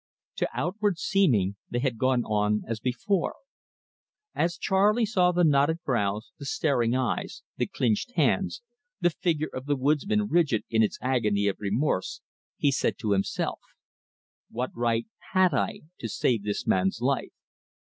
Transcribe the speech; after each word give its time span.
To 0.37 0.47
outward 0.51 0.97
seeming 0.97 1.57
they 1.69 1.77
had 1.77 1.99
gone 1.99 2.23
on 2.23 2.63
as 2.67 2.79
before. 2.79 3.35
As 4.33 4.57
Charley 4.57 5.05
saw 5.05 5.31
the 5.31 5.43
knotted 5.43 5.83
brows, 5.83 6.31
the 6.39 6.45
staring 6.45 6.95
eyes, 6.95 7.43
the 7.57 7.67
clinched 7.67 8.13
hands, 8.13 8.63
the 8.99 9.11
figure 9.11 9.51
of 9.53 9.67
the 9.67 9.75
woodsman 9.75 10.25
rigid 10.27 10.63
in 10.71 10.81
its 10.81 10.97
agony 11.03 11.45
of 11.45 11.57
remorse, 11.59 12.21
he 12.57 12.71
said 12.71 12.97
to 12.97 13.11
himself: 13.11 13.59
"What 14.49 14.71
right 14.73 15.05
had 15.33 15.53
I 15.53 15.81
to 15.99 16.09
save 16.09 16.45
this 16.45 16.65
man's 16.65 16.99
life? 16.99 17.35